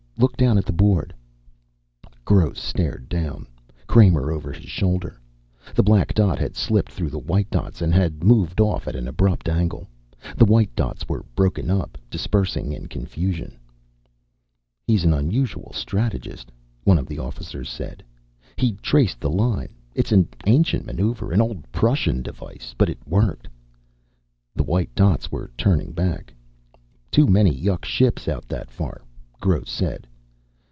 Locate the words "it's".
19.95-20.11